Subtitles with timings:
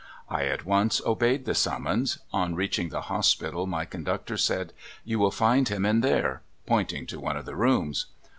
[0.29, 2.17] I at once obeyed the summons.
[2.33, 4.69] On reaching the hospital my conductor said,'•
[5.05, 8.07] You will tind him in there," pointing to one of the rooms.